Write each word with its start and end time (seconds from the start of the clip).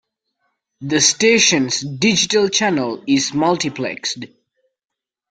The 0.79 0.99
station's 0.99 1.81
digital 1.81 2.49
channel 2.49 3.03
is 3.05 3.33
multiplexed. 3.33 4.33